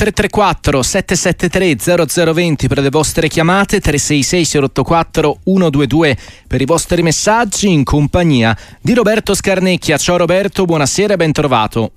[0.00, 6.16] 334 773 0020 per le vostre chiamate, 366 084 122
[6.48, 9.98] per i vostri messaggi in compagnia di Roberto Scarnecchia.
[9.98, 11.92] Ciao Roberto, buonasera e ben trovato.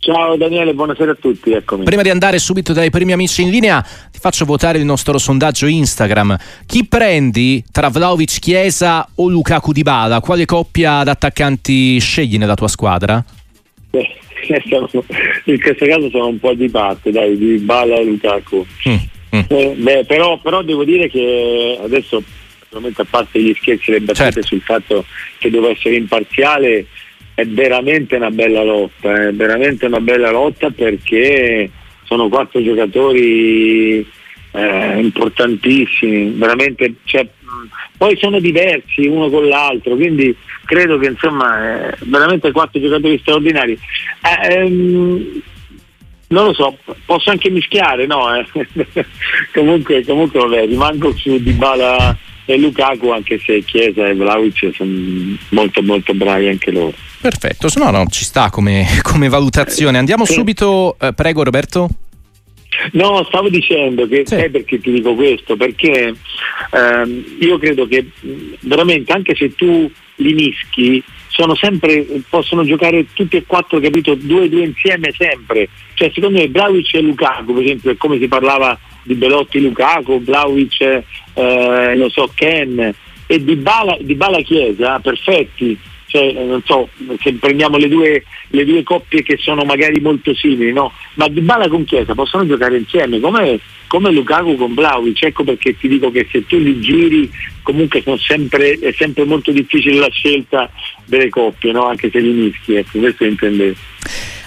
[0.00, 1.84] Ciao Daniele, buonasera a tutti, eccomi.
[1.84, 3.80] Prima di andare subito dai primi amici in linea,
[4.10, 6.36] ti faccio votare il nostro sondaggio Instagram.
[6.66, 10.20] Chi prendi tra Vlaovic Chiesa o Lukaku Di Bala?
[10.20, 13.24] Quale coppia d'attaccanti scegli nella tua squadra?
[13.90, 14.20] Beh
[15.44, 18.66] in questo caso sono un po' di parte, dai, di Bala e Lukaku.
[18.88, 18.94] Mm,
[19.36, 19.42] mm.
[19.48, 22.22] Eh, beh, però, però, devo dire che adesso,
[22.70, 24.42] a parte gli scherzi e le battute certo.
[24.42, 25.04] sul fatto
[25.38, 26.86] che devo essere imparziale,
[27.34, 31.70] è veramente una bella lotta, è veramente una bella lotta perché
[32.04, 34.06] sono quattro giocatori
[34.52, 37.26] eh, importantissimi, veramente, cioè,
[37.96, 43.78] poi sono diversi uno con l'altro, quindi credo che insomma veramente quattro giocatori straordinari.
[44.22, 45.42] Eh, ehm,
[46.28, 48.34] non lo so, posso anche mischiare, no?
[48.34, 48.46] Eh?
[49.52, 54.90] comunque, comunque vabbè, rimango su Dybala e Lukaku anche se Chiesa e Vlaovic sono
[55.50, 56.94] molto molto bravi anche loro.
[57.20, 59.98] Perfetto, no, no, ci sta come, come valutazione.
[59.98, 60.34] Andiamo sì.
[60.34, 61.88] subito, eh, prego Roberto.
[62.92, 64.36] No, stavo dicendo che sì.
[64.36, 65.56] sai perché ti dico questo?
[65.56, 66.14] Perché
[66.72, 68.06] ehm, io credo che
[68.60, 74.14] veramente anche se tu li mischi sono sempre, possono giocare tutti e quattro, capito?
[74.14, 75.68] Due due insieme sempre.
[75.94, 80.22] Cioè secondo me Vlaovic e Lukaku, per esempio, è come si parlava di Belotti Lukaku,
[80.22, 80.80] Vlaovic,
[81.34, 82.94] eh, lo so, Ken
[83.26, 85.78] e di Bala, di Bala Chiesa, perfetti
[86.10, 86.88] cioè, non so,
[87.22, 90.92] se prendiamo le due, le due, coppie che sono magari molto simili, no?
[91.14, 95.78] ma Di Bala con Chiesa possono giocare insieme come, come Lukaku con Vlaovic, ecco perché
[95.78, 97.30] ti dico che se tu li giri
[97.62, 100.68] comunque sempre, è sempre molto difficile la scelta
[101.04, 101.86] delle coppie, no?
[101.86, 103.76] anche se li mischi, ecco, questo intendevo.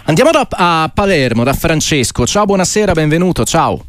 [0.06, 3.86] Andiamo da, a Palermo, da Francesco, ciao, buonasera, benvenuto, ciao.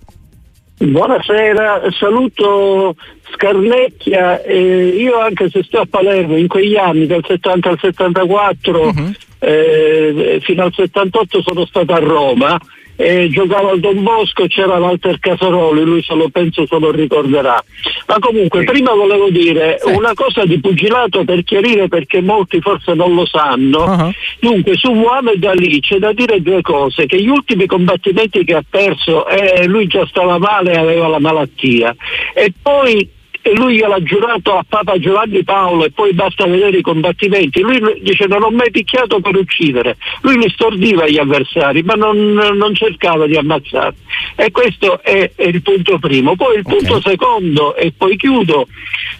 [0.76, 2.94] Buonasera, saluto
[3.34, 4.42] Scarnecchia.
[4.42, 9.12] Eh, io anche se sto a Palermo in quegli anni dal 70 al 74 uh-huh.
[9.40, 12.58] eh, fino al 78 sono stato a Roma
[12.96, 17.62] eh, giocava al Don Bosco, c'era Walter Casaroli, lui se lo penso se lo ricorderà.
[18.06, 18.66] Ma comunque sì.
[18.66, 19.90] prima volevo dire sì.
[19.92, 23.84] una cosa di pugilato per chiarire perché molti forse non lo sanno.
[23.84, 24.12] Uh-huh.
[24.40, 28.64] Dunque su Muhammad Ali c'è da dire due cose, che gli ultimi combattimenti che ha
[28.68, 31.94] perso eh, lui già stava male e aveva la malattia
[32.34, 33.08] e poi
[33.46, 37.60] e lui gliel'ha giurato a Papa Giovanni Paolo e poi basta vedere i combattimenti.
[37.60, 42.32] Lui dice non ho mai picchiato per uccidere, lui li stordiva gli avversari ma non,
[42.32, 43.98] non cercava di ammazzarli.
[44.36, 46.36] E questo è, è, il punto primo.
[46.36, 47.12] Poi il punto okay.
[47.12, 48.66] secondo, e poi chiudo,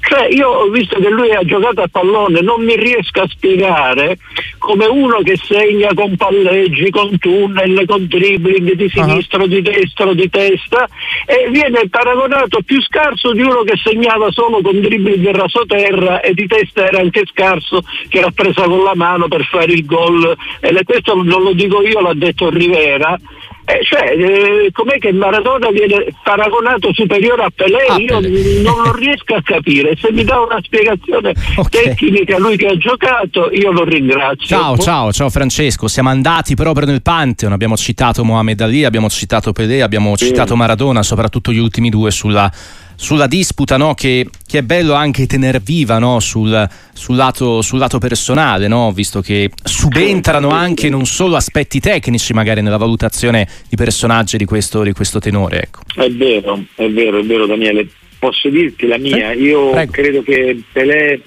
[0.01, 4.17] cioè io ho visto che lui ha giocato a pallone, non mi riesco a spiegare
[4.57, 9.49] come uno che segna con palleggi, con tunnel, con dribbling di sinistro, uh-huh.
[9.49, 10.89] di destro, di testa
[11.27, 16.21] e viene paragonato più scarso di uno che segna segnava solo con dribbling del rasoterra
[16.21, 19.85] e di testa era anche scarso che era presa con la mano per fare il
[19.85, 23.19] gol e questo non lo dico io, l'ha detto Rivera
[23.67, 27.87] eh, cioè, eh, com'è che Maradona viene paragonato superiore a Pelé?
[27.89, 28.61] Ah, Io Pelé.
[28.61, 29.97] non lo riesco a capire.
[29.99, 31.85] Se mi dà una spiegazione okay.
[31.85, 34.45] tecnica, lui che ha giocato, io lo ringrazio.
[34.45, 35.89] Ciao, ciao, ciao Francesco.
[35.89, 37.53] Siamo andati proprio nel Pantheon.
[37.53, 40.27] Abbiamo citato Mohamed Ali, abbiamo citato Pelé, abbiamo sì.
[40.27, 42.53] citato Maradona, soprattutto gli ultimi due sulla
[42.97, 43.95] sulla disputa no?
[43.95, 46.21] che, che, è bello anche tenere viva no?
[46.21, 48.93] sul, sul, lato, sul, lato, personale, no?
[48.93, 54.83] visto che subentrano anche non solo aspetti tecnici magari nella valutazione di personaggi di questo,
[54.83, 55.63] di questo tenore.
[55.63, 55.81] Ecco.
[55.95, 57.89] È vero, è vero, è vero Daniele.
[58.19, 59.33] Posso dirti la mia?
[59.33, 59.37] Eh?
[59.37, 59.93] Io Prego.
[59.93, 61.21] credo che Pelé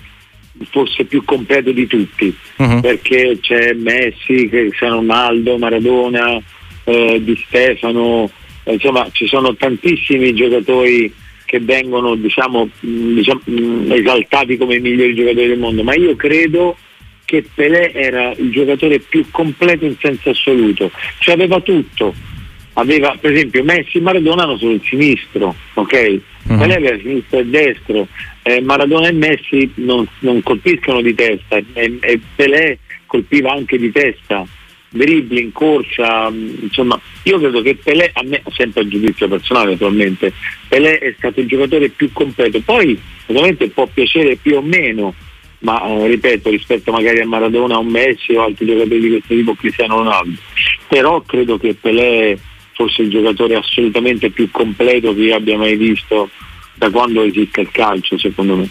[0.72, 2.82] fosse più completo di tutti, uh-huh.
[2.82, 6.42] perché c'è Messi, Cristiano Ronaldo, Maradona,
[6.84, 8.30] eh, Di Stefano,
[8.64, 11.14] insomma ci sono tantissimi giocatori
[11.48, 16.16] che vengono diciamo, mm, diciamo, mm, esaltati come i migliori giocatori del mondo, ma io
[16.18, 16.78] credo
[17.24, 22.14] che Pelé era il giocatore più completo in senso assoluto, cioè aveva tutto.
[22.74, 26.20] Aveva, per esempio, Messi e Maradona hanno solo il sinistro, ok?
[26.44, 26.58] Uh-huh.
[26.58, 28.08] Pelé aveva sinistro e destro,
[28.44, 33.92] eh, Maradona e Messi non, non colpiscono di testa e, e Pelé colpiva anche di
[33.92, 34.46] testa
[34.90, 40.34] dribbling, corsa, insomma, io credo che Pelé, a me, sempre a giudizio personale naturalmente,
[40.68, 45.14] Pelé è stato il giocatore più completo, poi ovviamente può piacere più o meno,
[45.60, 49.56] ma eh, ripeto, rispetto magari a Maradona, a Messi o altri giocatori di questo tipo,
[49.56, 50.40] Cristiano Ronaldo,
[50.88, 52.38] però credo che Pelé
[52.74, 56.30] fosse il giocatore assolutamente più completo che io abbia mai visto
[56.76, 58.70] da quando esiste il calcio, secondo me.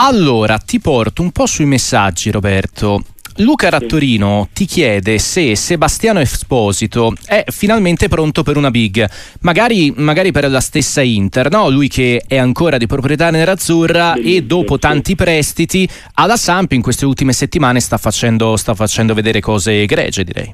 [0.00, 3.02] Allora, ti porto un po' sui messaggi, Roberto.
[3.38, 9.08] Luca Rattorino ti chiede se Sebastiano Esposito è finalmente pronto per una big,
[9.42, 11.68] magari, magari per la stessa Inter, no?
[11.68, 17.04] lui che è ancora di proprietà nerazzurra e dopo tanti prestiti alla Samp in queste
[17.04, 20.52] ultime settimane sta facendo, sta facendo vedere cose egregie direi.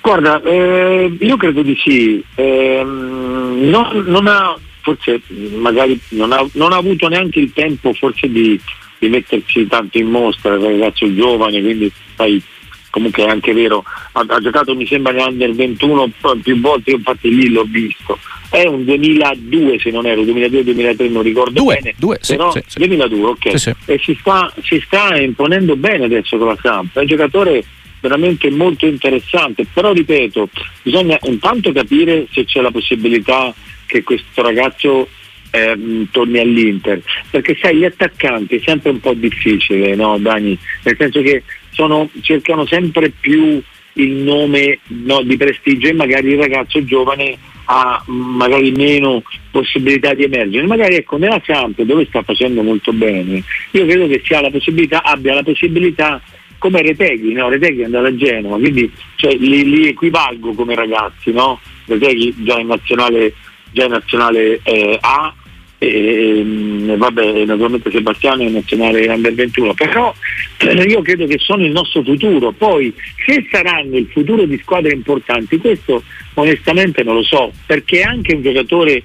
[0.00, 2.24] Guarda, eh, io credo di sì.
[2.34, 5.20] Eh, non, non, ha, forse
[5.56, 8.58] magari non ha, non ha, avuto neanche il tempo forse di,
[9.06, 12.42] di mettersi tanto in mostra, è un ragazzo giovane, quindi sai,
[12.90, 16.10] comunque è anche vero, ha, ha giocato mi sembra nell'Under 21
[16.42, 18.18] più volte, io infatti lì l'ho visto.
[18.48, 22.62] È un 2002 se non ero, 2002-2003 non ricordo due, bene, due, sì, però sì,
[22.66, 22.78] sì.
[22.78, 27.06] 2002 ok, e si sta, si sta imponendo bene adesso con la Samp, è un
[27.06, 27.64] giocatore
[28.00, 30.48] veramente molto interessante, però ripeto,
[30.82, 33.52] bisogna intanto capire se c'è la possibilità
[33.86, 35.08] che questo ragazzo
[35.50, 40.58] eh, torni all'Inter, perché sai gli attaccanti è sempre un po' difficile, no Dani?
[40.82, 43.62] Nel senso che sono, cercano sempre più
[43.94, 50.24] il nome no, di prestigio e magari il ragazzo giovane ha magari meno possibilità di
[50.24, 50.66] emergere.
[50.66, 53.42] Magari ecco nella Samp dove sta facendo molto bene,
[53.72, 56.20] io credo che la abbia la possibilità
[56.58, 57.48] come Reteghi, no?
[57.48, 61.60] Reteghi è andato a Genova, quindi cioè, li, li, equivalgo come ragazzi, no?
[61.86, 63.34] Reteghi già in nazionale,
[63.76, 65.34] già in nazionale eh, A
[65.78, 70.14] e, e vabbè, naturalmente Sebastiano è nazionale under 21, però
[70.58, 72.92] eh, io credo che sono il nostro futuro, poi
[73.24, 76.02] se saranno il futuro di squadre importanti, questo
[76.34, 79.02] onestamente non lo so, perché anche un giocatore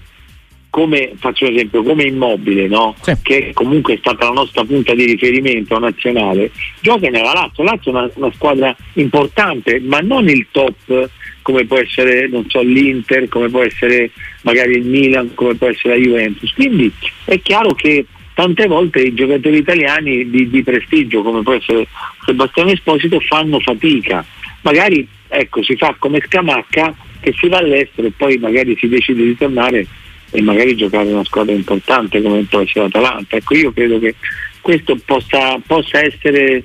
[0.69, 2.95] come faccio un esempio, come immobile, no?
[3.01, 3.11] sì.
[3.21, 7.63] che comunque è stata la nostra punta di riferimento nazionale, gioca nella Lazio.
[7.63, 11.09] Lazio è una, una, squadra importante, ma non il top
[11.41, 14.11] come può essere so, l'Inter, come può essere
[14.41, 16.51] magari il Milan, come può essere la Juventus.
[16.53, 16.91] Quindi
[17.25, 21.87] è chiaro che tante volte i giocatori italiani di, di prestigio, come può essere
[22.25, 24.25] Sebastiano Esposito, fanno fatica.
[24.61, 29.23] Magari ecco, si fa come Scamacca che si va all'estero e poi magari si decide
[29.23, 29.85] di tornare
[30.31, 33.35] e magari giocare in una squadra importante come può essere l'Atalanta.
[33.35, 34.15] Ecco, io credo che
[34.61, 36.63] questo possa, possa essere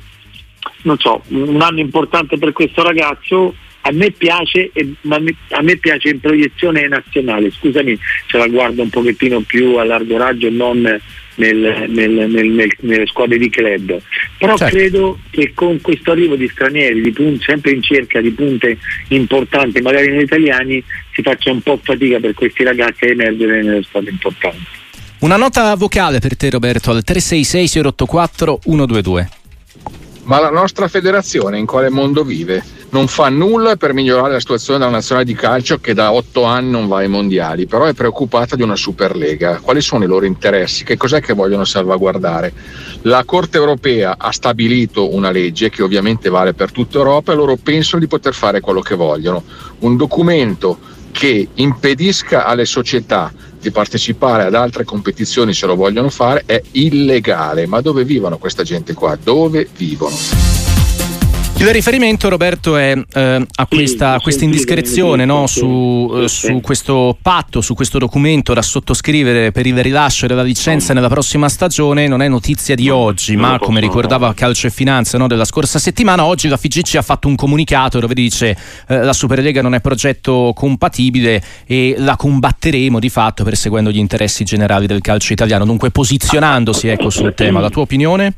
[0.99, 3.55] so, un anno importante per questo ragazzo.
[3.87, 4.73] A me piace,
[5.03, 5.17] ma
[5.51, 7.97] a me piace in proiezione nazionale, scusami
[8.29, 11.01] se la guardo un pochettino più a largo raggio e non
[11.37, 14.01] nel, nel, nel, nelle squadre di club.
[14.39, 14.77] Però certo.
[14.77, 18.79] credo che con questo arrivo di stranieri, di punti, sempre in cerca di punte
[19.09, 23.83] importanti, magari noi italiani, si faccia un po' fatica per questi ragazzi a emergere nelle
[23.85, 24.67] squadre importanti.
[25.19, 29.29] Una nota vocale per te Roberto al 366 084 122.
[30.25, 32.76] Ma la nostra federazione in quale mondo vive?
[32.91, 36.71] Non fa nulla per migliorare la situazione della nazionale di calcio che da otto anni
[36.71, 39.61] non va ai mondiali, però è preoccupata di una Superlega.
[39.61, 40.85] Quali sono i loro interessi?
[40.85, 42.53] Che cos'è che vogliono salvaguardare?
[43.03, 47.57] La Corte europea ha stabilito una legge che ovviamente vale per tutta Europa e loro
[47.57, 49.43] pensano di poter fare quello che vogliono.
[49.81, 50.79] Un documento
[51.11, 57.67] che impedisca alle società di partecipare ad altre competizioni se lo vogliono fare è illegale.
[57.67, 59.17] Ma dove vivono questa gente qua?
[59.21, 60.56] Dove vivono?
[61.59, 65.47] Il riferimento, Roberto, è eh, a questa, questa indiscrezione no?
[65.47, 70.93] su, eh, su, questo patto, su questo documento da sottoscrivere per il rilascio della licenza
[70.93, 72.09] nella prossima stagione.
[72.09, 75.27] Non è notizia di oggi, ma come ricordava Calcio e Finanza no?
[75.27, 78.55] della scorsa settimana, oggi la FIGC ha fatto un comunicato dove dice
[78.87, 84.45] eh, la Superlega non è progetto compatibile e la combatteremo di fatto perseguendo gli interessi
[84.45, 85.65] generali del calcio italiano.
[85.65, 87.61] Dunque posizionandosi ecco, sul tema.
[87.61, 88.35] La tua opinione?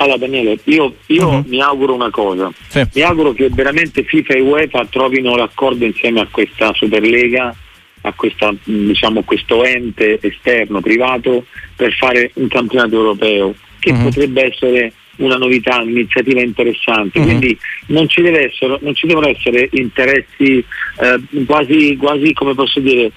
[0.00, 1.44] Allora Daniele, io, io uh-huh.
[1.46, 2.82] mi auguro una cosa, sì.
[2.94, 7.54] mi auguro che veramente FIFA e UEFA trovino l'accordo insieme a questa Superlega,
[8.00, 11.44] a questa, diciamo, questo ente esterno, privato,
[11.76, 14.04] per fare un campionato europeo che uh-huh.
[14.04, 17.28] potrebbe essere una novità, un'iniziativa interessante, mm-hmm.
[17.28, 20.64] quindi non ci, essere, non ci, devono essere interessi
[21.00, 23.10] eh, quasi, quasi, come posso dire,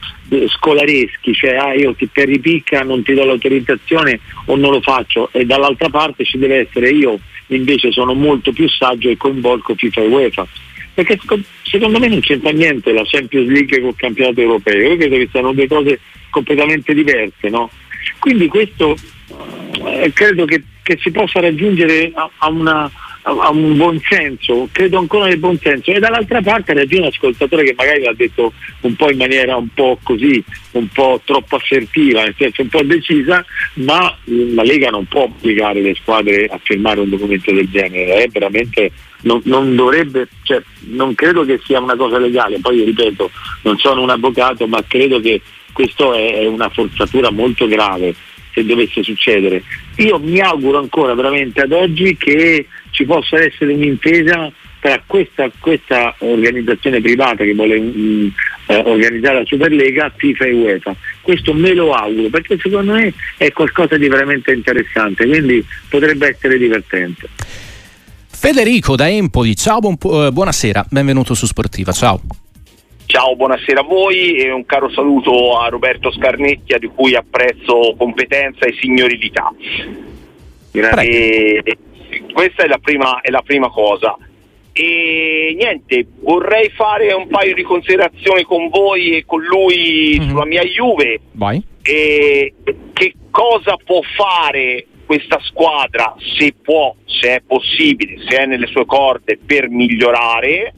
[0.48, 5.30] scolareschi, cioè ah, io ti per ripicca non ti do l'autorizzazione o non lo faccio
[5.32, 10.02] e dall'altra parte ci deve essere io invece sono molto più saggio e coinvolgo FIFA
[10.02, 10.48] e UEFA
[10.94, 11.20] perché
[11.64, 15.54] secondo me non c'entra niente la Champions League col campionato europeo, io credo che siano
[15.54, 17.70] due cose completamente diverse, no?
[18.20, 18.96] Quindi questo
[19.86, 22.92] eh, credo che, che, si possa raggiungere a, a, una,
[23.24, 25.92] a, un buon senso, credo ancora nel buon senso.
[25.92, 29.70] E dall'altra parte ragione un ascoltatore che magari l'ha detto un po' in maniera un
[29.74, 33.44] po' così, un po' troppo assertiva, nel senso un po' decisa,
[33.76, 38.28] ma la Lega non può obbligare le squadre a firmare un documento del genere, è
[38.28, 38.92] veramente
[39.24, 40.62] non, non, dovrebbe, cioè,
[40.92, 45.20] non credo che sia una cosa legale, poi ripeto, non sono un avvocato, ma credo
[45.20, 48.14] che questo è una forzatura molto grave
[48.54, 49.64] se dovesse succedere.
[49.98, 56.14] Io mi auguro ancora veramente ad oggi che ci possa essere un'intesa tra questa, questa
[56.20, 58.32] organizzazione privata che vuole um,
[58.66, 60.96] eh, organizzare la Superlega, FIFA e UEFA.
[61.22, 66.58] Questo me lo auguro perché secondo me è qualcosa di veramente interessante, quindi potrebbe essere
[66.58, 67.30] divertente.
[68.28, 69.96] Federico da Empoli, ciao, buon,
[70.26, 72.22] eh, buonasera, benvenuto su Sportiva, ciao.
[73.14, 78.66] Ciao, buonasera a voi e un caro saluto a Roberto Scarnecchia di cui apprezzo competenza
[78.66, 79.54] e signorilità.
[80.72, 81.78] E
[82.34, 84.18] questa è la prima, è la prima cosa.
[84.72, 90.30] E niente, vorrei fare un paio di considerazioni con voi e con lui mm-hmm.
[90.30, 91.20] sulla mia Juve.
[91.34, 91.62] Vai.
[91.84, 92.54] E
[92.94, 98.88] che cosa può fare questa squadra, se può, se è possibile, se è nelle sue
[98.88, 100.74] corde per migliorare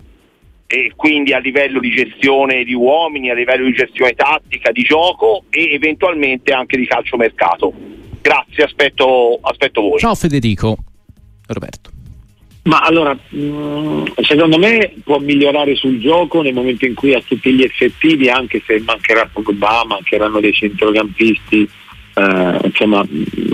[0.68, 5.44] e quindi a livello di gestione di uomini, a livello di gestione tattica, di gioco
[5.50, 7.74] e eventualmente anche di calciomercato.
[8.22, 10.00] Grazie, aspetto, aspetto voi.
[10.00, 10.78] Ciao Federico.
[11.48, 11.92] Roberto.
[12.64, 17.54] Ma allora, mm, secondo me può migliorare sul gioco nel momento in cui ha tutti
[17.54, 21.70] gli effettivi, anche se mancherà Pogba, mancheranno dei centrocampisti,
[22.16, 23.06] eh, insomma,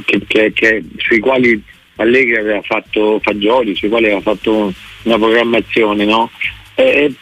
[0.06, 1.62] che, che, che, sui quali
[1.98, 4.72] Allegri aveva fatto fagioli, sui quali aveva fatto
[5.03, 6.32] una programmazione, no?
[6.81, 7.13] E,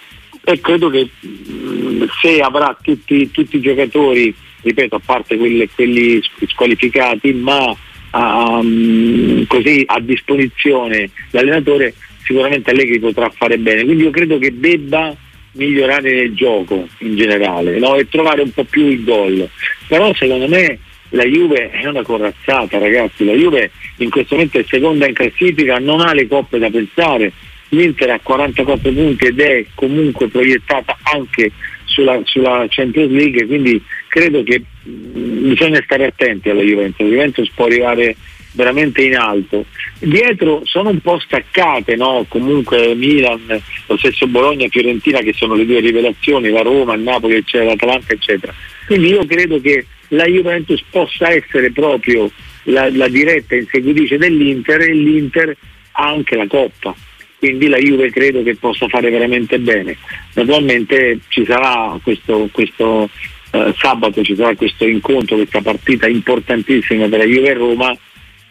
[0.43, 6.21] e credo che mm, se avrà tutti, tutti, i giocatori, ripeto, a parte quelli, quelli
[6.47, 7.75] squalificati, ma
[8.13, 13.83] um, così a disposizione l'allenatore sicuramente Allegri potrà fare bene.
[13.83, 15.15] Quindi io credo che debba
[15.53, 17.95] migliorare nel gioco in generale no?
[17.95, 19.49] e trovare un po' più il gol.
[19.87, 23.25] Però secondo me la Juve è una corazzata ragazzi.
[23.25, 27.31] La Juve in questo momento è seconda in classifica non ha le coppe da pensare
[27.69, 31.51] l'Inter ha 44 punti ed è comunque proiettata anche
[31.85, 37.65] sulla, sulla Champions League quindi credo che bisogna stare attenti alla Juventus, la Juventus può
[37.65, 38.15] arrivare
[38.53, 39.65] veramente in alto.
[39.99, 42.25] Dietro sono un po' staccate, no?
[42.27, 47.35] comunque Milan, lo stesso Bologna, Fiorentina che sono le due rivelazioni, la Roma, il Napoli,
[47.35, 48.53] eccetera, l'Atalanta, eccetera.
[48.85, 52.31] Quindi io credo che la Juventus possa essere proprio
[52.63, 55.55] la, la diretta inseguitrice dell'Inter e l'Inter
[55.91, 56.95] ha anche la Coppa.
[57.39, 59.97] Quindi la Juve credo che possa fare veramente bene.
[60.33, 63.09] Naturalmente ci sarà questo, questo
[63.51, 67.97] eh, sabato ci sarà questo incontro, questa partita importantissima per Juve Roma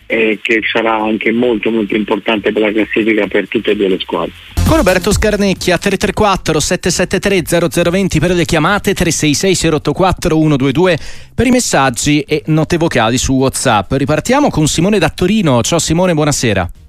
[0.06, 3.98] eh, che sarà anche molto molto importante per la classifica per tutte e due le
[4.00, 4.32] squadre.
[4.66, 10.98] Con Roberto Scarnecchia 334 773 0020 per le chiamate 366 084 122
[11.34, 13.92] per i messaggi e note vocali su WhatsApp.
[13.92, 15.62] Ripartiamo con Simone da Torino.
[15.62, 16.87] Ciao Simone, buonasera.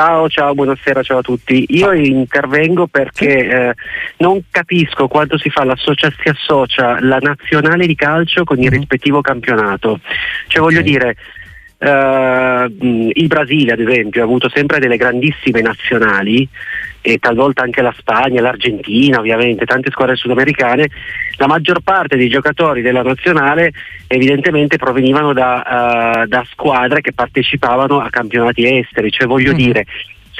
[0.00, 1.62] Ciao, ciao, buonasera, ciao a tutti.
[1.68, 3.74] Io intervengo perché eh,
[4.16, 8.78] non capisco quando si fa l'associa- si associa la nazionale di calcio con il mhm.
[8.78, 10.00] rispettivo campionato.
[10.46, 11.16] Cioè voglio dire,
[11.82, 12.70] Uh,
[13.14, 16.46] il Brasile, ad esempio, ha avuto sempre delle grandissime nazionali
[17.02, 20.88] e talvolta anche la Spagna, l'Argentina, ovviamente, tante squadre sudamericane.
[21.36, 23.72] La maggior parte dei giocatori della nazionale
[24.06, 29.56] evidentemente provenivano da, uh, da squadre che partecipavano a campionati esteri, cioè voglio mm.
[29.56, 29.86] dire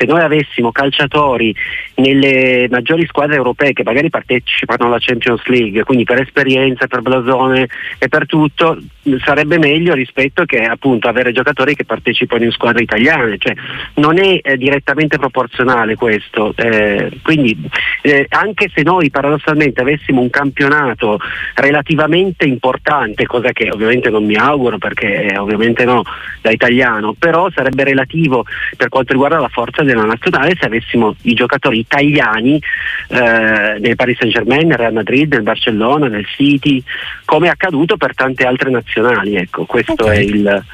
[0.01, 1.55] se noi avessimo calciatori
[1.97, 7.69] nelle maggiori squadre europee che magari partecipano alla Champions League, quindi per esperienza, per blasone
[7.99, 8.79] e per tutto,
[9.23, 13.55] sarebbe meglio rispetto che appunto avere giocatori che partecipano in squadre italiane, cioè
[13.95, 16.55] non è eh, direttamente proporzionale questo.
[16.57, 17.59] Eh, quindi
[18.01, 21.19] eh, anche se noi paradossalmente avessimo un campionato
[21.57, 26.05] relativamente importante, cosa che ovviamente non mi auguro perché eh, ovviamente no
[26.41, 28.47] da italiano, però sarebbe relativo
[28.79, 32.61] per quanto riguarda la forza della nazionale se avessimo i giocatori italiani
[33.09, 36.83] eh, nel Paris Saint Germain, nel Real Madrid, nel Barcellona, nel City,
[37.25, 39.37] come è accaduto per tante altre nazionali.
[39.37, 40.17] Ecco, questo okay.
[40.17, 40.65] è il.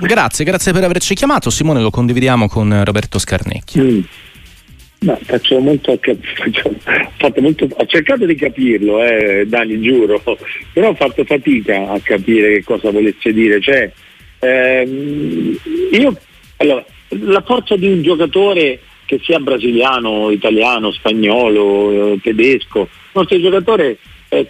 [0.00, 1.50] Grazie, grazie per averci chiamato.
[1.50, 3.80] Simone lo condividiamo con Roberto Scarnecchi.
[3.80, 4.00] Mm.
[5.00, 10.20] No, faccio molto, faccio, molto, ho cercato di capirlo, eh, Dani, giuro,
[10.72, 13.60] però ho fatto fatica a capire che cosa volesse dire.
[13.60, 13.92] Cioè,
[14.40, 15.56] ehm,
[15.92, 16.18] io,
[16.56, 23.40] allora, la forza di un giocatore che sia brasiliano, italiano, spagnolo, eh, tedesco, il nostro
[23.40, 23.98] giocatore
[24.28, 24.46] eh,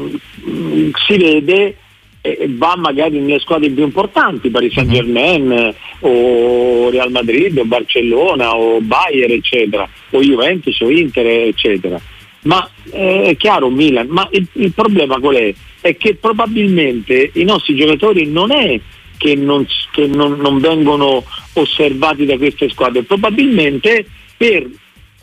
[0.00, 1.76] mm, si vede
[2.24, 8.56] e va magari nelle squadre più importanti, Paris Saint Germain o Real Madrid o Barcellona
[8.56, 12.00] o Bayern eccetera, o Juventus o Inter eccetera.
[12.42, 15.54] Ma eh, è chiaro Milan, ma il, il problema qual è?
[15.80, 18.80] È che probabilmente i nostri giocatori non è
[19.16, 24.06] che non, che non, non vengono osservati da queste squadre, probabilmente
[24.36, 24.68] per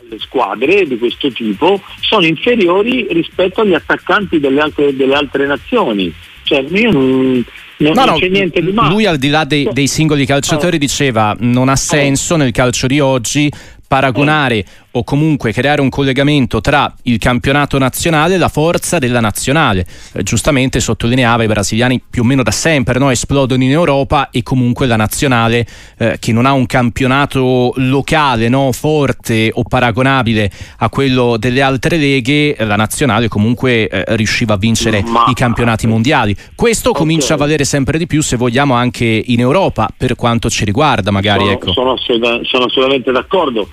[0.08, 6.12] le squadre di questo tipo sono inferiori rispetto agli attaccanti delle altre, delle altre nazioni.
[6.42, 7.44] Cioè, io non,
[7.76, 8.92] non, no, non c'è niente di male.
[8.92, 12.98] Lui al di là dei, dei singoli calciatori diceva non ha senso nel calcio di
[12.98, 13.50] oggi
[13.90, 19.84] paragonare o comunque creare un collegamento tra il campionato nazionale e la forza della nazionale.
[20.12, 23.10] Eh, giustamente sottolineava i brasiliani più o meno da sempre no?
[23.10, 25.66] esplodono in Europa e comunque la nazionale
[25.98, 28.70] eh, che non ha un campionato locale no?
[28.70, 35.02] forte o paragonabile a quello delle altre leghe, la nazionale comunque eh, riusciva a vincere
[35.02, 35.24] Ma...
[35.28, 36.36] i campionati mondiali.
[36.54, 37.02] Questo okay.
[37.02, 41.10] comincia a valere sempre di più se vogliamo anche in Europa per quanto ci riguarda
[41.10, 41.40] magari.
[41.40, 41.72] Sono, ecco.
[41.72, 43.68] sono, assolutamente, sono assolutamente d'accordo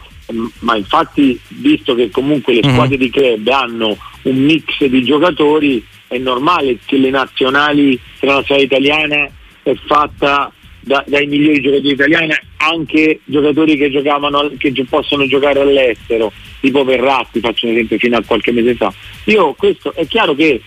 [0.60, 2.74] ma infatti visto che comunque le mhm.
[2.74, 8.36] squadre di club hanno un mix di giocatori è normale che le nazionali, che la
[8.36, 9.30] nazionale italiana
[9.64, 16.32] è fatta da, dai migliori giocatori italiani, anche giocatori che, giocavano, che possono giocare all'estero,
[16.62, 18.94] tipo Verratti, faccio un esempio fino a qualche mese fa.
[19.26, 20.62] Io questo è chiaro che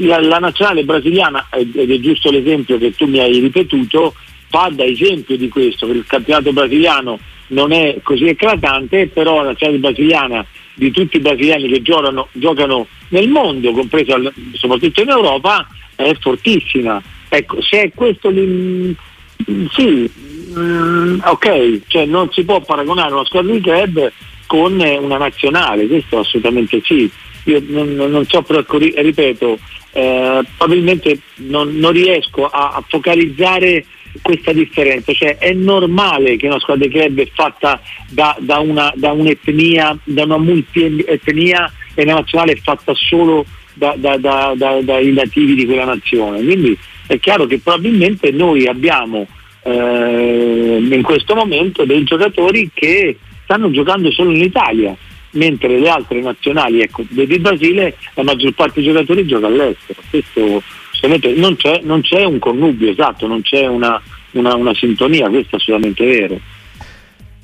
[0.00, 4.14] la, la nazionale brasiliana, ed è giusto l'esempio che tu mi hai ripetuto,
[4.52, 7.18] fa da esempio di questo, che il campionato brasiliano
[7.48, 10.44] non è così eclatante, però la nazionale brasiliana
[10.74, 14.14] di tutti i brasiliani che giocano, giocano nel mondo, compreso
[14.52, 15.66] soprattutto in Europa,
[15.96, 17.02] è fortissima.
[17.30, 20.10] Ecco, se è questo sì,
[20.54, 24.12] mm, ok, cioè non si può paragonare una squadra di club
[24.46, 27.10] con una nazionale, questo assolutamente sì.
[27.44, 29.58] Io non, non so, però ecco, ripeto,
[29.92, 33.84] eh, probabilmente non, non riesco a, a focalizzare
[34.20, 38.92] questa differenza, cioè è normale che una squadra di club è fatta da, da, una,
[38.94, 45.64] da un'etnia, da una multietnia e la nazionale è fatta solo da, dai nativi di
[45.64, 46.42] quella nazione.
[46.42, 46.76] Quindi
[47.06, 49.26] è chiaro che probabilmente noi abbiamo
[49.62, 54.94] eh, in questo momento dei giocatori che stanno giocando solo in Italia,
[55.32, 60.00] mentre le altre nazionali, ecco, del Brasile, la maggior parte dei giocatori gioca all'estero.
[60.10, 60.62] Questo
[61.08, 64.00] non c'è, non c'è, un connubio, esatto, non c'è una,
[64.32, 66.40] una, una sintonia, questo è assolutamente vero.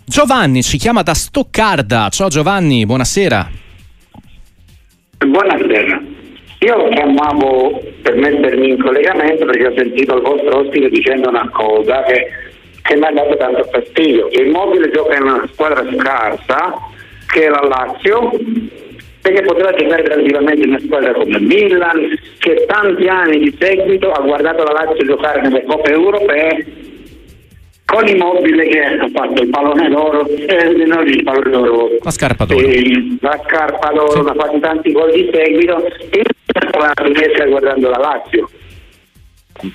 [0.05, 2.09] Giovanni ci chiama da Stoccarda.
[2.09, 3.51] Ciao Giovanni, buonasera.
[5.19, 6.03] Buonasera.
[6.61, 12.03] Io chiamavo per mettermi in collegamento perché ho sentito il vostro ospite dicendo una cosa
[12.05, 12.27] che,
[12.83, 14.29] che mi ha dato tanto fastidio.
[14.33, 16.75] Il Mobile gioca in una squadra scarsa
[17.27, 18.31] che è la Lazio
[19.21, 24.21] perché poteva giocare tranquillamente una squadra come il Milan che tanti anni di seguito ha
[24.21, 26.67] guardato la Lazio giocare nelle coppe europee
[27.85, 32.45] con Immobile che ha fatto il pallone d'oro eh, non il pallone d'oro la scarpa
[32.45, 34.29] d'oro eh, la scarpa d'oro sì.
[34.29, 36.23] ha fatto tanti gol di seguito e
[36.79, 38.49] la finestra guardando la Lazio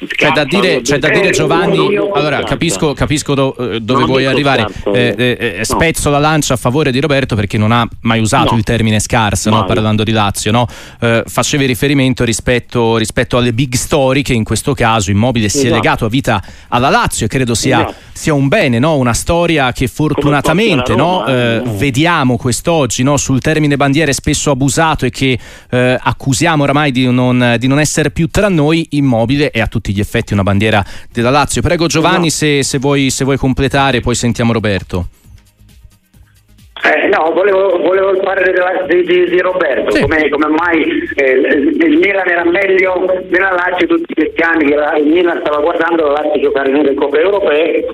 [0.07, 4.65] c'è da dire, c'è da dire Giovanni, allora capisco, capisco do, eh, dove vuoi arrivare,
[4.93, 8.51] eh, eh, eh, spezzo la lancia a favore di Roberto perché non ha mai usato
[8.51, 8.57] no.
[8.57, 9.65] il termine scarsa no?
[9.65, 10.67] parlando di Lazio, no?
[10.99, 15.59] eh, facevi riferimento rispetto, rispetto, alle big story che in questo caso Immobile esatto.
[15.59, 15.83] si è esatto.
[15.83, 17.95] legato a vita alla Lazio e credo sia, esatto.
[18.13, 24.51] Sia un bene, una storia che fortunatamente Roma, eh, vediamo quest'oggi sul termine bandiere spesso
[24.51, 25.37] abusato e che
[25.69, 29.99] accusiamo oramai di non, di non essere più tra noi, Immobile è a tutti gli
[29.99, 31.61] effetti una bandiera della Lazio.
[31.61, 32.29] Prego Giovanni no.
[32.29, 35.07] se, se, vuoi, se, vuoi, completare, poi sentiamo Roberto.
[36.85, 40.01] Eh, no, volevo, volevo parlare di, di, di Roberto, sì.
[40.01, 40.83] come, come, mai
[41.15, 45.61] eh, il Milan era meglio della Lazio tutti questi anni che la, il Milan stava
[45.61, 47.85] guardando la Lazio giocare nelle coppe europee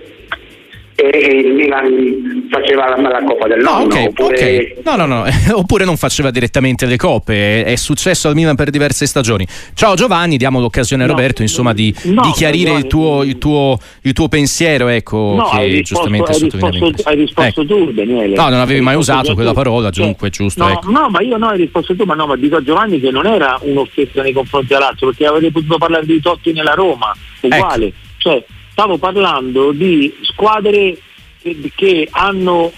[0.99, 3.79] e il Milan faceva la, la Coppa del Nonno.
[3.79, 4.35] No, okay, oppure...
[4.35, 4.73] Okay.
[4.83, 5.25] no, no, no.
[5.57, 7.63] oppure non faceva direttamente le coppe.
[7.63, 9.47] È, è, successo al Milan per diverse stagioni.
[9.73, 13.37] Ciao Giovanni, diamo l'occasione a no, Roberto insomma, di, no, di chiarire il tuo, il,
[13.37, 14.87] tuo, il, tuo, pensiero.
[14.87, 17.75] Ecco, no, che hai risposto, giustamente hai risposto, hai risposto ecco.
[17.75, 18.35] tu, Daniele.
[18.35, 20.63] No, non avevi mai usato quella parola, dunque, giusto.
[20.63, 20.91] No, ecco.
[20.91, 23.25] no, ma io no, hai risposto tu, ma no, ma dico a Giovanni che non
[23.25, 27.85] era un'offesa nei confronti Lazio, perché avrei potuto parlare di Totti nella Roma, uguale.
[27.85, 27.95] Ecco.
[28.17, 28.43] Cioè,
[28.79, 30.97] stavo parlando di squadre
[31.41, 32.71] che, che hanno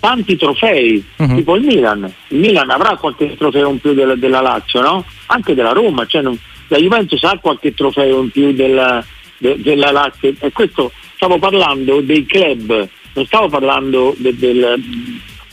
[0.00, 1.34] tanti trofei, uh-huh.
[1.34, 2.10] tipo il Milan.
[2.28, 5.04] Il Milan avrà qualche trofeo in più della, della Lazio, no?
[5.26, 9.04] Anche della Roma, cioè non, la Juventus ha qualche trofeo in più della,
[9.36, 10.32] de, della Lazio.
[10.38, 14.82] E questo stavo parlando dei club, non stavo parlando de, del,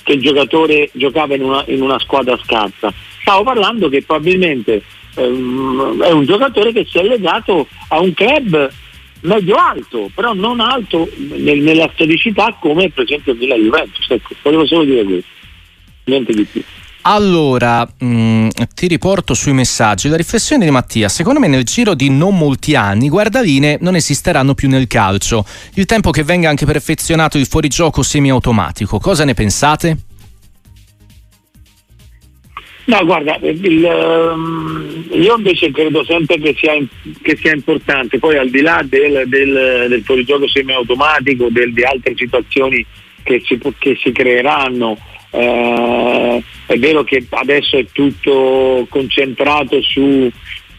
[0.04, 4.84] che il giocatore giocava in una, in una, squadra scarsa, stavo parlando che probabilmente
[5.16, 8.70] ehm, è un giocatore che si è legato a un club
[9.22, 14.06] medio alto, però non alto nel, nella storicità come per esempio della Juventus.
[14.10, 15.30] Ecco, volevo solo dire questo,
[16.06, 16.64] niente di più.
[17.04, 20.08] Allora, mh, mm, ti riporto sui messaggi.
[20.08, 24.54] La riflessione di Mattia, secondo me nel giro di non molti anni guardaline non esisteranno
[24.54, 25.46] più nel calcio.
[25.74, 29.00] Il tempo che venga anche perfezionato il fuorigioco semiautomatico.
[29.00, 29.98] Cosa ne pensate?
[32.92, 36.74] No, guarda, il, um, io invece credo sempre che sia,
[37.22, 42.16] che sia, importante, poi al di là del, del, del fuorigioco semiautomatico, del, di altre
[42.18, 42.86] situazioni
[43.24, 44.98] che si, che si creeranno,
[45.30, 50.30] eh, è vero che adesso è tutto concentrato su,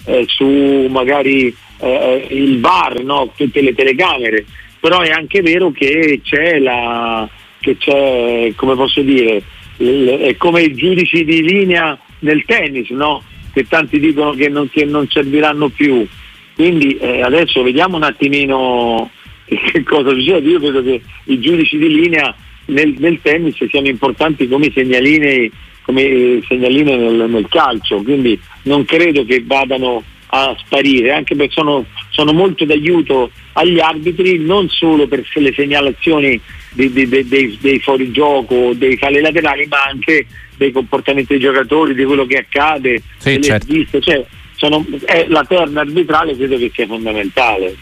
[0.05, 3.33] eh, su magari eh, il bar, no?
[3.35, 4.45] tutte le telecamere,
[4.79, 7.27] però è anche vero che c'è la,
[7.59, 9.43] che c'è, come posso dire,
[9.83, 13.23] è come i giudici di linea nel tennis, no?
[13.53, 16.07] che tanti dicono che non, che non serviranno più.
[16.55, 19.11] Quindi eh, adesso vediamo un attimino
[19.45, 20.49] che cosa succede.
[20.49, 22.35] Io credo che i giudici di linea
[22.67, 25.51] nel, nel tennis siano importanti come segnaline,
[25.83, 30.03] come segnaline nel, nel, calcio, quindi non credo che vadano
[30.35, 36.41] a sparire, anche perché sono, sono molto d'aiuto agli arbitri, non solo per le segnalazioni
[36.73, 42.05] dei, dei, dei, dei fuorigioco, dei falli laterali, ma anche dei comportamenti dei giocatori, di
[42.05, 43.67] quello che accade, sì, certo.
[43.73, 44.25] viste, cioè,
[44.57, 47.77] sono, eh, la terna arbitrale credo che sia fondamentale.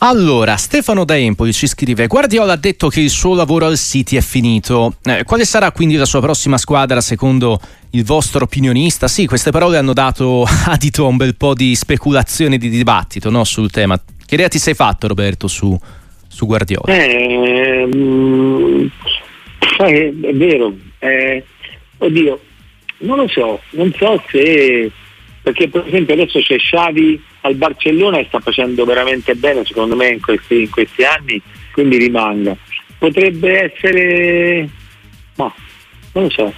[0.00, 4.16] Allora, Stefano da Empoli ci scrive: Guardiola ha detto che il suo lavoro al City
[4.16, 4.94] è finito.
[5.02, 9.08] Eh, quale sarà quindi la sua prossima squadra secondo il vostro opinionista?
[9.08, 13.28] Sì, queste parole hanno dato adito a un bel po' di speculazione e di dibattito
[13.28, 13.98] no, sul tema.
[13.98, 15.76] Che idea ti sei fatto, Roberto, su,
[16.28, 16.94] su Guardiola?
[16.94, 18.86] Eh, mm,
[19.78, 20.76] è, è vero.
[20.98, 21.44] Eh,
[21.98, 22.40] oddio,
[22.98, 24.90] non lo so, non so se
[25.48, 30.08] perché per esempio adesso c'è Xavi al Barcellona e sta facendo veramente bene secondo me
[30.08, 31.40] in questi, in questi anni,
[31.72, 32.56] quindi rimanga.
[32.98, 34.68] Potrebbe essere,
[35.36, 35.54] no,
[36.12, 36.52] non lo so,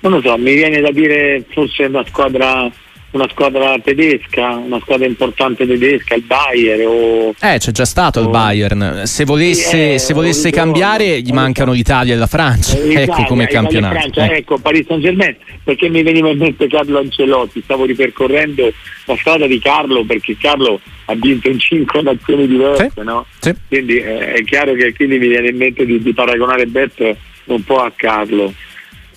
[0.00, 2.70] non lo so, mi viene da dire forse una squadra
[3.10, 6.86] una squadra tedesca, una squadra importante tedesca, il Bayern.
[6.86, 9.02] O, eh, c'è già stato o, il Bayern.
[9.04, 12.76] Se volesse, eh, se volesse cambiare, gli mancano l'Italia e la Francia.
[12.76, 13.94] Italia, ecco come campionato.
[13.94, 14.36] Francia, eh.
[14.38, 18.72] Ecco, Paris Saint Germain, perché mi veniva in mente Carlo Ancelotti, stavo ripercorrendo
[19.06, 23.24] la strada di Carlo perché Carlo ha vinto in cinque nazioni diverse, sì, no?
[23.38, 23.54] sì.
[23.66, 27.16] quindi eh, è chiaro che quindi mi viene in mente di, di paragonare Beppe
[27.46, 28.52] un po' a Carlo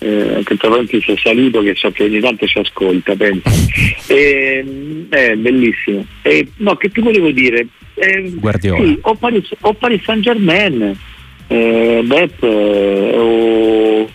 [0.03, 3.49] eh, che Travanti sia salito che so che ogni tanto ci ascolta penso
[4.07, 4.65] e,
[5.09, 10.01] è bellissimo e, no che ti volevo dire eh, Guardiola sì, o, Paris, o Paris
[10.03, 10.97] Saint Germain
[11.47, 14.09] eh, Beppe o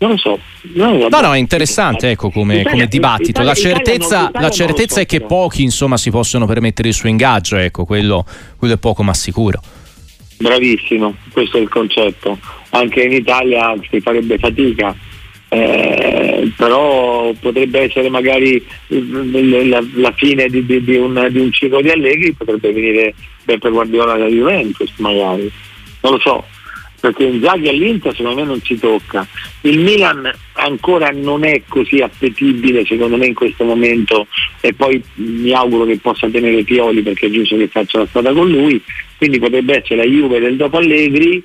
[0.00, 0.38] non lo so.
[0.74, 3.42] No, no, è interessante ecco, come, Italia, come dibattito.
[3.42, 6.94] Italia, la certezza, Italia, la certezza so, è che pochi insomma, si possono permettere il
[6.94, 8.24] suo ingaggio, ecco, quello,
[8.56, 9.60] quello è poco ma sicuro.
[10.38, 12.38] Bravissimo, questo è il concetto.
[12.70, 14.94] Anche in Italia si farebbe fatica,
[15.48, 21.80] eh, però potrebbe essere magari la, la fine di, di, di, un, di, un, ciclo
[21.80, 25.50] di Allegri, potrebbe venire Beppe Guardiola da Juventus magari,
[26.02, 26.44] non lo so,
[27.00, 29.26] perché Inzaghi all'Inter secondo me non si tocca.
[29.62, 34.26] Il Milan ancora non è così appetibile secondo me in questo momento
[34.60, 38.32] e poi mi auguro che possa tenere Pioli perché è giusto che faccia la strada
[38.32, 38.82] con lui,
[39.16, 41.42] quindi potrebbe essere la Juve del dopo Allegri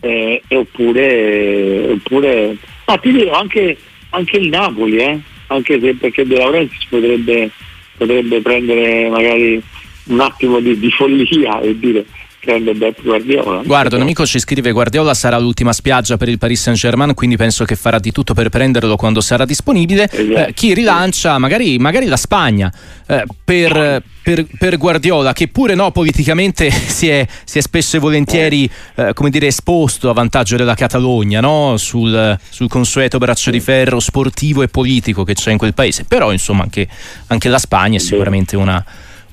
[0.00, 3.76] eh, oppure, oppure ah, ti dirò anche,
[4.10, 5.18] anche il Napoli, eh?
[5.48, 7.50] anche se perché De Laurentiis potrebbe,
[7.96, 9.60] potrebbe prendere magari
[10.04, 12.04] un attimo di, di follia e dire
[12.46, 13.62] prende Beppe Guardiola.
[13.64, 17.36] Guarda, un amico ci scrive Guardiola sarà l'ultima spiaggia per il Paris Saint Germain, quindi
[17.36, 20.08] penso che farà di tutto per prenderlo quando sarà disponibile.
[20.08, 20.48] Esatto.
[20.48, 22.72] Eh, chi rilancia magari, magari la Spagna
[23.08, 27.98] eh, per, per, per, Guardiola, che pure no, politicamente si è, si è spesso e
[27.98, 31.74] volentieri eh, come dire, esposto a vantaggio della Catalogna, no?
[31.78, 36.04] sul, sul, consueto braccio di ferro sportivo e politico che c'è in quel paese.
[36.04, 36.86] Però insomma anche,
[37.26, 38.84] anche la Spagna è sicuramente una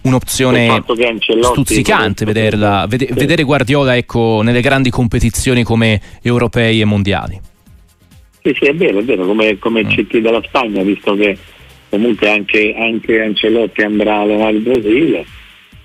[0.03, 0.83] un'opzione
[1.41, 3.13] stuzzicante vederla, vede, sì.
[3.13, 7.39] vedere Guardiola ecco, nelle grandi competizioni come europei e mondiali.
[8.41, 9.89] Sì, sì, è vero, è vero, come, come mm.
[9.89, 11.37] CT della Spagna, visto che
[11.89, 15.25] comunque anche, anche Ancelotti andrà a allenare il Brasile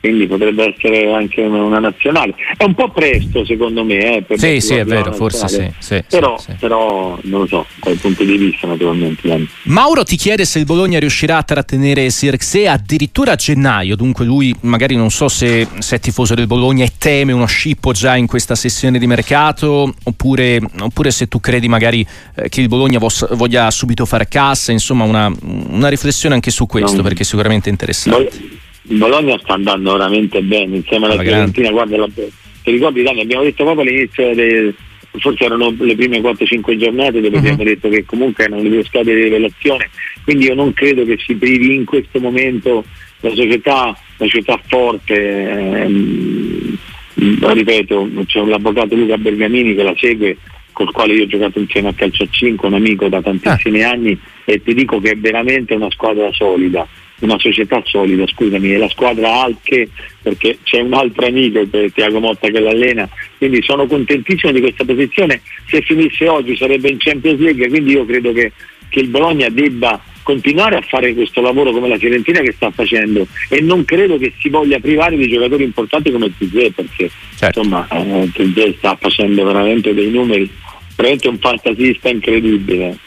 [0.01, 2.35] quindi potrebbe essere anche una, nazionale.
[2.57, 4.17] È un po' presto secondo me.
[4.17, 7.67] Eh, per sì, sì, è vero, forse sì, sì, però, sì, però, non lo so,
[7.83, 9.47] dal punto di vista naturalmente.
[9.65, 14.55] Mauro ti chiede se il Bologna riuscirà a trattenere Sirxe addirittura a gennaio, dunque lui
[14.61, 18.27] magari non so se, se, è tifoso del Bologna e teme uno scippo già in
[18.27, 23.27] questa sessione di mercato, oppure, oppure se tu credi magari eh, che il Bologna vos,
[23.35, 27.03] voglia subito fare cassa, insomma una, una riflessione anche su questo no.
[27.03, 28.31] perché sicuramente è interessante.
[28.39, 33.21] Bol- il Bologna sta andando veramente bene insieme alla Fiorentina, guarda la, ti ricordi Dani,
[33.21, 34.75] abbiamo detto proprio all'inizio dei,
[35.19, 37.39] forse erano le prime 4-5 giornate dove uh-huh.
[37.39, 39.91] abbiamo detto che comunque erano le due squadre di rivelazione,
[40.25, 42.85] quindi io non credo che si privi in questo momento
[43.21, 46.77] la società, la società forte, ehm,
[47.15, 50.37] ripeto, c'è l'avvocato Luca Bergamini che la segue
[50.73, 53.91] col quale io ho giocato insieme a calcio a 5, un amico da tantissimi ah.
[53.91, 56.87] anni e ti dico che è veramente una squadra solida,
[57.21, 59.89] una società solida, scusami, è la squadra Alche
[60.23, 65.41] perché c'è un altro amico, Tiago Motta che l'allena, quindi sono contentissimo di questa posizione,
[65.69, 68.53] se finisse oggi sarebbe in Champions League, quindi io credo che,
[68.89, 73.27] che il Bologna debba continuare a fare questo lavoro come la Fiorentina che sta facendo.
[73.49, 77.61] E non credo che si voglia privare di giocatori importanti come Tizé perché certo.
[77.61, 80.51] insomma eh, Tizé sta facendo veramente dei numeri
[80.95, 82.99] veramente un fantasista incredibile.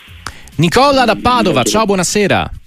[0.56, 2.61] Nicola da Padova, ciao buonasera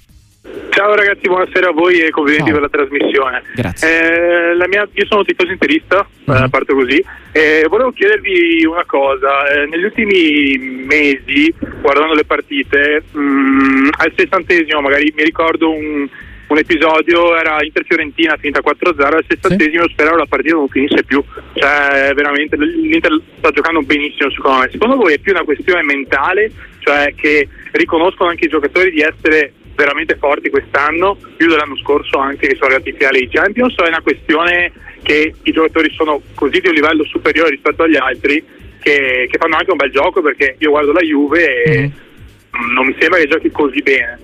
[0.85, 2.61] Ciao ragazzi, buonasera a voi e complimenti Ciao.
[2.61, 3.43] per la trasmissione.
[3.55, 4.53] Grazie.
[4.53, 6.45] Eh, mia, io sono tifoso interista, uh-huh.
[6.45, 9.49] eh, parto così, e volevo chiedervi una cosa.
[9.49, 16.07] Eh, negli ultimi mesi, guardando le partite, mh, mm, al sessantesimo magari mi ricordo un,
[16.49, 19.93] un episodio, era Inter-Fiorentina finita 4-0, al sessantesimo sì.
[19.93, 21.25] speravo la partita non finisse più.
[21.55, 24.69] Cioè, veramente, l'Inter sta giocando benissimo secondo me.
[24.71, 29.55] Secondo voi è più una questione mentale, cioè che riconoscono anche i giocatori di essere
[29.75, 33.85] veramente forti quest'anno, più dell'anno scorso anche che sono arrivati in finale di Champions, o
[33.85, 38.43] è una questione che i giocatori sono così di un livello superiore rispetto agli altri
[38.81, 42.73] che, che fanno anche un bel gioco perché io guardo la Juve e mm.
[42.75, 44.19] non mi sembra che giochi così bene.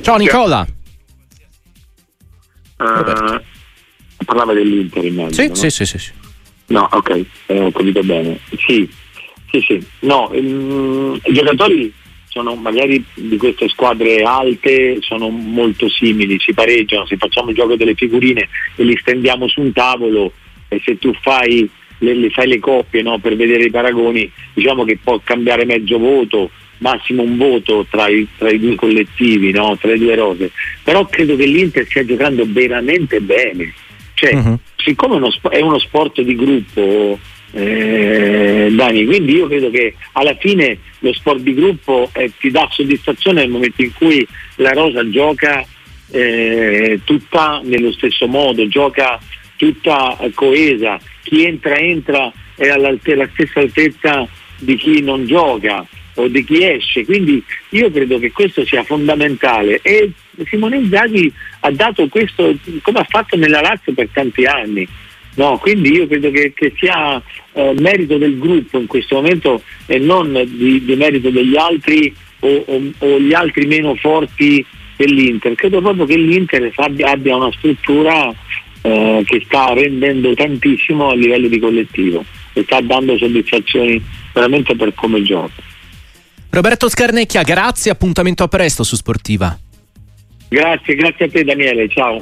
[0.00, 0.66] Ciao Nicola.
[2.78, 3.40] Uh,
[4.24, 5.32] parlava dell'Inter immagino.
[5.32, 5.54] Sì, no?
[5.54, 6.12] sì, sì, sì, sì.
[6.66, 8.38] No, ok, eh, ho capito bene.
[8.56, 8.88] Sì,
[9.50, 9.86] sì, sì.
[10.00, 11.92] No, um, i giocatori
[12.30, 17.74] sono magari di queste squadre alte sono molto simili, si pareggiano, se facciamo il gioco
[17.74, 20.32] delle figurine e li stendiamo su un tavolo
[20.68, 24.84] e se tu fai le, le, fai le coppie no, per vedere i paragoni, diciamo
[24.84, 29.76] che può cambiare mezzo voto, massimo un voto tra i, tra i due collettivi, no,
[29.76, 30.52] tra le due rose,
[30.84, 33.74] però credo che l'Inter stia giocando veramente bene,
[34.14, 34.58] cioè, uh-huh.
[34.76, 37.18] siccome uno, è uno sport di gruppo,
[37.52, 39.04] eh, Dani.
[39.04, 43.50] Quindi io credo che alla fine lo sport di gruppo eh, ti dà soddisfazione nel
[43.50, 45.64] momento in cui la rosa gioca
[46.10, 49.18] eh, tutta nello stesso modo, gioca
[49.56, 52.96] tutta coesa, chi entra entra è alla
[53.32, 54.26] stessa altezza
[54.58, 59.80] di chi non gioca o di chi esce, quindi io credo che questo sia fondamentale.
[59.82, 60.12] E
[60.46, 64.86] Simone Inzaghi ha dato questo come ha fatto nella Lazio per tanti anni,
[65.40, 67.16] No, quindi io credo che, che sia
[67.52, 72.64] eh, merito del gruppo in questo momento e non di, di merito degli altri o,
[72.66, 74.62] o, o, gli altri meno forti
[74.98, 75.54] dell'Inter.
[75.54, 78.30] Credo proprio che l'Inter abbia, abbia una struttura
[78.82, 82.22] eh, che sta rendendo tantissimo a livello di collettivo
[82.52, 83.98] e sta dando soddisfazioni
[84.34, 85.62] veramente per come gioca.
[86.50, 89.58] Roberto Scarnecchia, grazie, appuntamento a presto su Sportiva.
[90.50, 92.18] Grazie, grazie a te Daniele, ciao.